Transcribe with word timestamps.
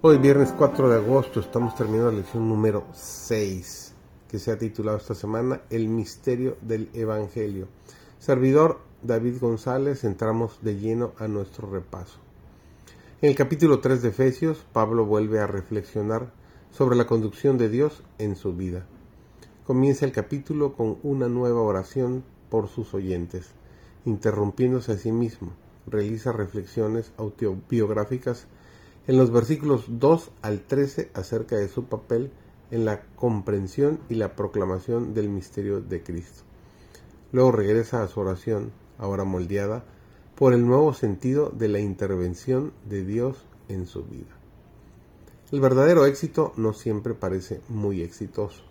Hoy 0.00 0.18
viernes 0.18 0.54
4 0.56 0.90
de 0.90 0.94
agosto 0.94 1.40
estamos 1.40 1.74
terminando 1.74 2.12
la 2.12 2.18
lección 2.18 2.48
número 2.48 2.84
6 2.92 3.94
que 4.28 4.38
se 4.38 4.52
ha 4.52 4.56
titulado 4.56 4.96
esta 4.96 5.16
semana 5.16 5.62
El 5.70 5.88
misterio 5.88 6.56
del 6.60 6.88
Evangelio. 6.94 7.66
Servidor 8.20 8.78
David 9.02 9.40
González, 9.40 10.04
entramos 10.04 10.60
de 10.62 10.78
lleno 10.78 11.14
a 11.18 11.26
nuestro 11.26 11.68
repaso. 11.68 12.20
En 13.22 13.30
el 13.30 13.34
capítulo 13.34 13.80
3 13.80 14.00
de 14.02 14.10
Efesios, 14.10 14.64
Pablo 14.72 15.04
vuelve 15.04 15.40
a 15.40 15.48
reflexionar 15.48 16.32
sobre 16.70 16.94
la 16.94 17.08
conducción 17.08 17.58
de 17.58 17.68
Dios 17.68 18.04
en 18.18 18.36
su 18.36 18.54
vida. 18.54 18.86
Comienza 19.66 20.06
el 20.06 20.12
capítulo 20.12 20.74
con 20.74 20.98
una 21.02 21.26
nueva 21.26 21.60
oración 21.60 22.22
por 22.50 22.68
sus 22.68 22.94
oyentes, 22.94 23.50
interrumpiéndose 24.04 24.92
a 24.92 24.96
sí 24.96 25.10
mismo. 25.10 25.54
Realiza 25.88 26.30
reflexiones 26.30 27.10
autobiográficas 27.16 28.46
en 29.08 29.16
los 29.16 29.32
versículos 29.32 29.86
2 29.88 30.30
al 30.42 30.60
13 30.60 31.10
acerca 31.14 31.56
de 31.56 31.68
su 31.68 31.86
papel 31.86 32.30
en 32.70 32.84
la 32.84 33.00
comprensión 33.16 34.00
y 34.10 34.14
la 34.16 34.36
proclamación 34.36 35.14
del 35.14 35.30
misterio 35.30 35.80
de 35.80 36.02
Cristo. 36.02 36.42
Luego 37.32 37.50
regresa 37.50 38.02
a 38.02 38.08
su 38.08 38.20
oración, 38.20 38.70
ahora 38.98 39.24
moldeada 39.24 39.82
por 40.36 40.52
el 40.52 40.66
nuevo 40.66 40.92
sentido 40.92 41.48
de 41.48 41.68
la 41.68 41.80
intervención 41.80 42.72
de 42.86 43.02
Dios 43.02 43.46
en 43.68 43.86
su 43.86 44.04
vida. 44.04 44.36
El 45.52 45.60
verdadero 45.60 46.04
éxito 46.04 46.52
no 46.56 46.74
siempre 46.74 47.14
parece 47.14 47.62
muy 47.70 48.02
exitoso. 48.02 48.62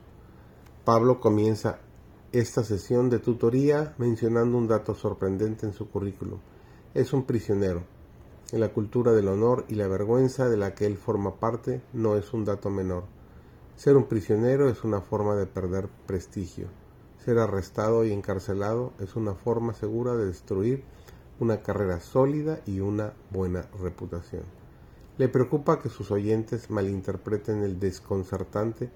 Pablo 0.85 1.19
comienza 1.19 1.79
esta 2.31 2.63
sesión 2.63 3.09
de 3.09 3.17
tutoría 3.17 3.95
mencionando 3.97 4.55
un 4.55 4.67
dato 4.67 4.93
sorprendente 4.93 5.65
en 5.65 5.73
su 5.73 5.89
currículum. 5.89 6.37
Es 6.93 7.11
un 7.11 7.25
prisionero, 7.25 7.83
en 8.51 8.59
la 8.59 8.69
cultura 8.69 9.11
del 9.11 9.27
honor 9.27 9.65
y 9.67 9.75
la 9.75 9.87
vergüenza 9.87 10.49
de 10.49 10.57
la 10.57 10.73
que 10.73 10.85
él 10.85 10.97
forma 10.97 11.35
parte 11.35 11.81
no 11.93 12.15
es 12.15 12.33
un 12.33 12.45
dato 12.45 12.69
menor. 12.69 13.03
Ser 13.75 13.97
un 13.97 14.05
prisionero 14.05 14.69
es 14.69 14.83
una 14.83 15.01
forma 15.01 15.35
de 15.35 15.45
perder 15.45 15.87
prestigio. 16.05 16.67
Ser 17.23 17.39
arrestado 17.39 18.05
y 18.05 18.11
encarcelado 18.11 18.93
es 18.99 19.15
una 19.15 19.33
forma 19.33 19.73
segura 19.73 20.15
de 20.15 20.25
destruir 20.25 20.83
una 21.39 21.61
carrera 21.61 21.99
sólida 21.99 22.61
y 22.65 22.79
una 22.79 23.13
buena 23.29 23.67
reputación. 23.81 24.43
Le 25.17 25.27
preocupa 25.27 25.79
que 25.79 25.89
sus 25.89 26.11
oyentes 26.11 26.69
malinterpreten 26.69 27.63
el 27.63 27.79
desconcertante 27.79 28.89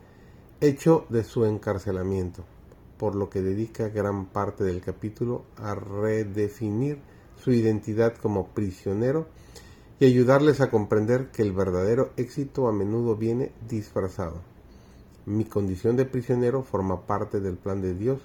hecho 0.61 1.05
de 1.09 1.23
su 1.23 1.45
encarcelamiento, 1.45 2.43
por 2.97 3.15
lo 3.15 3.29
que 3.29 3.41
dedica 3.41 3.89
gran 3.89 4.27
parte 4.27 4.63
del 4.63 4.81
capítulo 4.81 5.43
a 5.57 5.75
redefinir 5.75 6.99
su 7.43 7.51
identidad 7.51 8.15
como 8.15 8.47
prisionero 8.47 9.27
y 9.99 10.05
ayudarles 10.05 10.61
a 10.61 10.69
comprender 10.69 11.31
que 11.31 11.41
el 11.41 11.51
verdadero 11.51 12.11
éxito 12.17 12.67
a 12.67 12.73
menudo 12.73 13.15
viene 13.15 13.51
disfrazado. 13.67 14.41
Mi 15.25 15.45
condición 15.45 15.95
de 15.95 16.05
prisionero 16.05 16.63
forma 16.63 17.05
parte 17.05 17.39
del 17.39 17.57
plan 17.57 17.81
de 17.81 17.93
Dios 17.93 18.19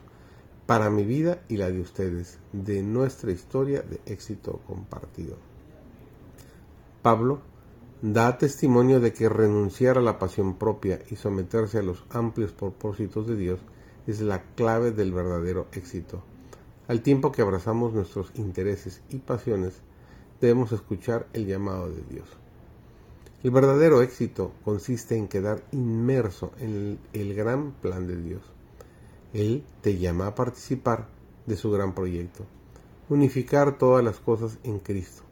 para 0.67 0.91
mi 0.91 1.05
vida 1.05 1.43
y 1.49 1.57
la 1.57 1.71
de 1.71 1.81
ustedes, 1.81 2.39
de 2.53 2.83
nuestra 2.83 3.31
historia 3.31 3.83
de 3.83 4.01
éxito 4.07 4.61
compartido. 4.67 5.37
Pablo 7.03 7.41
da 8.03 8.37
testimonio 8.37 9.01
de 9.01 9.13
que 9.13 9.29
renunciar 9.29 9.97
a 9.97 10.03
la 10.03 10.19
pasión 10.19 10.59
propia 10.59 11.01
y 11.11 11.17
someterse 11.17 11.79
a 11.79 11.83
los 11.83 12.05
amplios 12.11 12.53
propósitos 12.53 13.27
de 13.27 13.37
Dios 13.37 13.61
es 14.07 14.21
la 14.21 14.43
clave 14.55 14.91
del 14.91 15.13
verdadero 15.13 15.67
éxito. 15.73 16.23
Al 16.89 17.03
tiempo 17.03 17.33
que 17.33 17.43
abrazamos 17.43 17.93
nuestros 17.93 18.31
intereses 18.37 19.03
y 19.11 19.17
pasiones, 19.17 19.75
debemos 20.41 20.71
escuchar 20.71 21.27
el 21.33 21.47
llamado 21.47 21.89
de 21.91 22.03
Dios. 22.09 22.29
El 23.43 23.51
verdadero 23.51 24.03
éxito 24.03 24.53
consiste 24.65 25.17
en 25.17 25.27
quedar 25.27 25.65
inmerso 25.73 26.53
en 26.61 27.01
el, 27.13 27.35
gran 27.35 27.73
plan 27.73 28.07
de 28.07 28.17
Dios. 28.17 28.43
Él 29.33 29.65
te 29.81 29.99
llama 29.99 30.29
a 30.29 30.35
participar 30.37 31.09
de 31.47 31.57
su 31.57 31.73
gran 31.73 31.93
proyecto, 31.93 32.45
unificar 33.09 33.79
todas 33.79 34.05
las 34.05 34.21
cosas 34.21 34.59
en 34.63 34.79
Cristo. 34.79 35.23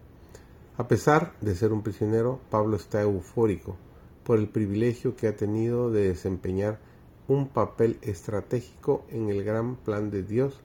A 0.77 0.89
pesar 0.89 1.35
de 1.41 1.55
ser 1.55 1.73
un 1.73 1.83
prisionero, 1.83 2.41
Pablo 2.51 2.77
está 2.77 3.01
eufórico 3.03 3.77
por 4.25 4.41
el 4.41 4.49
privilegio 4.49 5.15
que 5.15 5.29
ha 5.29 5.37
tenido 5.37 5.93
de 5.93 6.09
desempeñar 6.09 6.81
un 7.29 7.47
papel 7.47 7.99
estratégico 8.03 9.05
en 9.09 9.29
el 9.29 9.45
gran 9.45 9.77
plan 9.77 10.11
de 10.11 10.25
Dios 10.25 10.61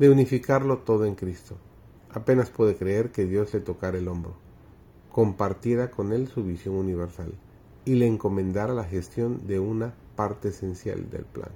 de 0.00 0.08
unificarlo 0.08 0.78
todo 0.78 1.04
en 1.04 1.14
Cristo. 1.14 1.58
Apenas 2.10 2.48
puede 2.48 2.74
creer 2.74 3.12
que 3.12 3.26
Dios 3.26 3.52
le 3.52 3.60
tocara 3.60 3.98
el 3.98 4.08
hombro, 4.08 4.32
compartiera 5.12 5.90
con 5.90 6.14
él 6.14 6.26
su 6.26 6.42
visión 6.42 6.76
universal 6.76 7.34
y 7.84 7.96
le 7.96 8.06
encomendara 8.06 8.72
la 8.72 8.84
gestión 8.84 9.46
de 9.46 9.60
una 9.60 9.92
parte 10.16 10.48
esencial 10.48 11.10
del 11.10 11.26
plan. 11.26 11.50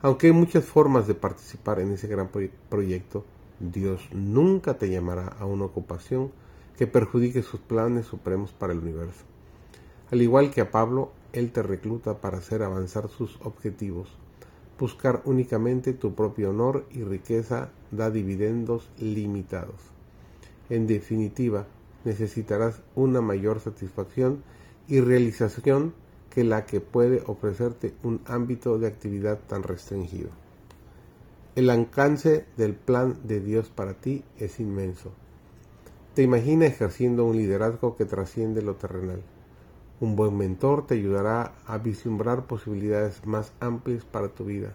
Aunque 0.00 0.28
hay 0.28 0.32
muchas 0.32 0.64
formas 0.64 1.08
de 1.08 1.16
participar 1.16 1.80
en 1.80 1.90
ese 1.90 2.06
gran 2.06 2.30
proyecto, 2.68 3.24
Dios 3.58 4.08
nunca 4.12 4.78
te 4.78 4.88
llamará 4.88 5.26
a 5.26 5.44
una 5.44 5.64
ocupación 5.64 6.30
que 6.76 6.86
perjudique 6.86 7.42
sus 7.42 7.58
planes 7.58 8.06
supremos 8.06 8.52
para 8.52 8.74
el 8.74 8.78
universo. 8.78 9.24
Al 10.12 10.22
igual 10.22 10.52
que 10.52 10.60
a 10.60 10.70
Pablo, 10.70 11.10
Él 11.32 11.50
te 11.50 11.64
recluta 11.64 12.20
para 12.20 12.38
hacer 12.38 12.62
avanzar 12.62 13.08
sus 13.08 13.40
objetivos 13.42 14.08
Buscar 14.78 15.22
únicamente 15.24 15.92
tu 15.92 16.14
propio 16.14 16.50
honor 16.50 16.84
y 16.90 17.04
riqueza 17.04 17.70
da 17.90 18.10
dividendos 18.10 18.88
limitados. 18.98 19.76
En 20.68 20.86
definitiva, 20.86 21.66
necesitarás 22.04 22.80
una 22.94 23.20
mayor 23.20 23.60
satisfacción 23.60 24.42
y 24.88 25.00
realización 25.00 25.94
que 26.28 26.42
la 26.42 26.66
que 26.66 26.80
puede 26.80 27.22
ofrecerte 27.26 27.94
un 28.02 28.20
ámbito 28.26 28.78
de 28.78 28.88
actividad 28.88 29.38
tan 29.46 29.62
restringido. 29.62 30.30
El 31.54 31.70
alcance 31.70 32.44
del 32.56 32.74
plan 32.74 33.16
de 33.22 33.40
Dios 33.40 33.70
para 33.70 33.94
ti 33.94 34.24
es 34.38 34.58
inmenso. 34.58 35.12
Te 36.14 36.22
imagina 36.22 36.66
ejerciendo 36.66 37.24
un 37.24 37.36
liderazgo 37.36 37.96
que 37.96 38.04
trasciende 38.04 38.62
lo 38.62 38.74
terrenal 38.74 39.22
un 40.00 40.16
buen 40.16 40.36
mentor 40.36 40.86
te 40.86 40.94
ayudará 40.94 41.54
a 41.66 41.78
vislumbrar 41.78 42.46
posibilidades 42.46 43.24
más 43.26 43.52
amplias 43.60 44.04
para 44.04 44.28
tu 44.28 44.44
vida. 44.44 44.74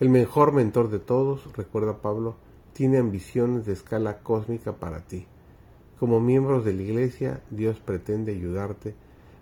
El 0.00 0.10
mejor 0.10 0.52
mentor 0.52 0.90
de 0.90 0.98
todos, 0.98 1.56
recuerda 1.56 2.02
Pablo, 2.02 2.36
tiene 2.72 2.98
ambiciones 2.98 3.64
de 3.64 3.72
escala 3.72 4.18
cósmica 4.18 4.72
para 4.72 5.00
ti. 5.00 5.26
Como 6.00 6.20
miembros 6.20 6.64
de 6.64 6.74
la 6.74 6.82
Iglesia, 6.82 7.42
Dios 7.50 7.78
pretende 7.78 8.32
ayudarte 8.32 8.94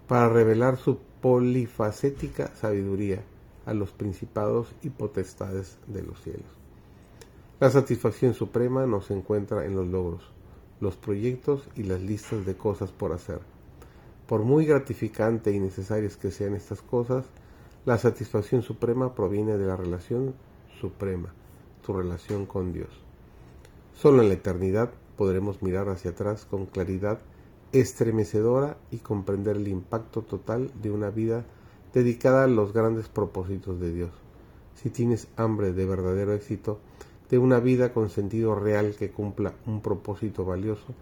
para 0.08 0.28
revelar 0.28 0.76
su 0.76 0.98
polifacética 1.20 2.54
sabiduría 2.54 3.22
a 3.64 3.74
los 3.74 3.92
principados 3.92 4.74
y 4.82 4.90
potestades 4.90 5.78
de 5.86 6.02
los 6.02 6.20
cielos. 6.22 6.46
La 7.60 7.70
satisfacción 7.70 8.34
suprema 8.34 8.86
no 8.86 9.00
se 9.00 9.14
encuentra 9.14 9.64
en 9.64 9.74
los 9.74 9.86
logros, 9.86 10.22
los 10.80 10.96
proyectos 10.96 11.68
y 11.74 11.82
las 11.84 12.02
listas 12.02 12.44
de 12.44 12.56
cosas 12.56 12.92
por 12.92 13.12
hacer 13.12 13.55
por 14.26 14.42
muy 14.42 14.66
gratificante 14.66 15.52
y 15.52 15.60
necesarias 15.60 16.16
que 16.16 16.30
sean 16.30 16.54
estas 16.54 16.82
cosas, 16.82 17.24
la 17.84 17.98
satisfacción 17.98 18.62
suprema 18.62 19.14
proviene 19.14 19.56
de 19.56 19.66
la 19.66 19.76
relación 19.76 20.34
suprema, 20.80 21.32
tu 21.84 21.92
relación 21.92 22.46
con 22.46 22.72
Dios. 22.72 22.90
Solo 23.94 24.22
en 24.22 24.28
la 24.28 24.34
eternidad 24.34 24.90
podremos 25.16 25.62
mirar 25.62 25.88
hacia 25.88 26.10
atrás 26.10 26.44
con 26.44 26.66
claridad 26.66 27.20
estremecedora 27.72 28.76
y 28.90 28.98
comprender 28.98 29.56
el 29.56 29.68
impacto 29.68 30.22
total 30.22 30.70
de 30.82 30.90
una 30.90 31.10
vida 31.10 31.44
dedicada 31.94 32.44
a 32.44 32.48
los 32.48 32.72
grandes 32.72 33.08
propósitos 33.08 33.80
de 33.80 33.92
Dios. 33.92 34.10
Si 34.74 34.90
tienes 34.90 35.28
hambre 35.36 35.72
de 35.72 35.86
verdadero 35.86 36.34
éxito, 36.34 36.78
de 37.30 37.38
una 37.38 37.58
vida 37.58 37.92
con 37.92 38.10
sentido 38.10 38.54
real 38.54 38.94
que 38.96 39.10
cumpla 39.10 39.54
un 39.66 39.80
propósito 39.80 40.44
valioso, 40.44 40.94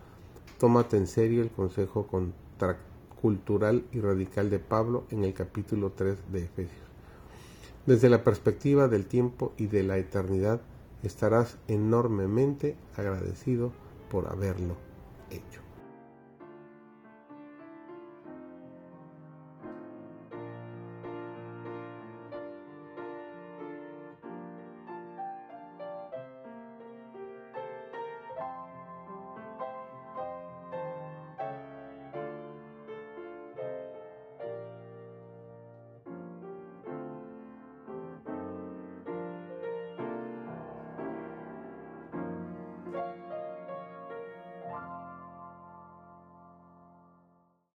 tómate 0.59 0.97
en 0.97 1.07
serio 1.07 1.43
el 1.43 1.51
consejo 1.51 2.07
con 2.07 2.33
cultural 3.25 3.87
y 3.91 4.01
radical 4.01 4.51
de 4.51 4.59
Pablo 4.59 5.07
en 5.11 5.25
el 5.25 5.33
capítulo 5.33 5.93
3 5.93 6.31
de 6.31 6.45
Efesios. 6.45 6.87
Desde 7.87 8.11
la 8.11 8.23
perspectiva 8.23 8.87
del 8.87 9.07
tiempo 9.07 9.55
y 9.57 9.67
de 9.67 9.83
la 9.83 9.97
eternidad, 9.97 10.61
estarás 11.03 11.57
enormemente 11.67 12.77
agradecido 12.95 13.73
por 14.11 14.27
haberlo 14.27 14.77
hecho. 15.31 15.64